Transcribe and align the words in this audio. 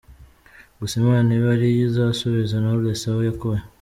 Gusa 0.79 0.93
Imana 1.01 1.27
ibe 1.37 1.47
ariyo 1.55 1.81
izasubiza 1.89 2.55
Knowless 2.61 3.03
aho 3.09 3.19
yakuye”. 3.27 3.61